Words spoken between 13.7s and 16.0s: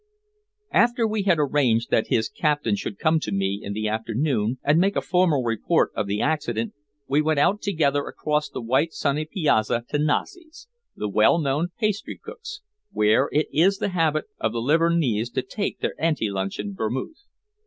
the habit of the Livornese to take their